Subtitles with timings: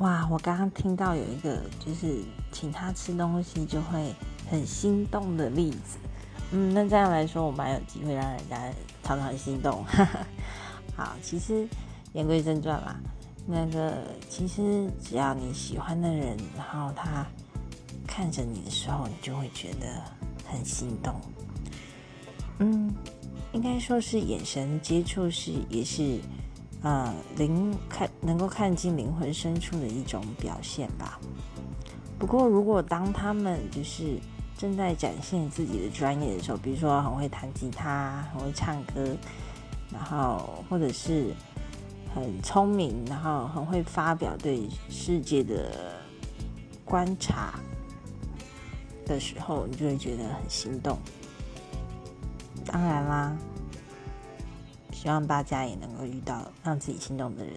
[0.00, 4.14] 哇，我刚刚听到有一个就是请他吃东西就会
[4.50, 5.98] 很心动的例子。
[6.52, 9.84] 嗯，那这样来说，我蛮有机会让人家常常心动。
[10.96, 11.68] 好，其实
[12.14, 12.98] 言归正传啦，
[13.46, 17.26] 那个其实只要你喜欢的人，然后他
[18.06, 20.02] 看着你的时候，你就会觉得
[20.46, 21.14] 很心动。
[22.60, 22.90] 嗯，
[23.52, 26.18] 应该说是眼神接触是也是，
[26.82, 31.20] 呃，灵看能够看进灵魂深处的一种表现吧。
[32.18, 34.18] 不过，如果当他们就是
[34.56, 39.16] 正在展现自己的专业的时候，比如说很会弹吉他、很会唱歌，
[39.92, 41.34] 然后或者是
[42.14, 45.70] 很聪明，然后很会发表对世界的
[46.84, 47.58] 观察
[49.06, 50.98] 的时候，你就会觉得很心动。
[52.66, 53.36] 当然啦，
[55.02, 57.54] 希望大家也能够遇到让自己心动的人。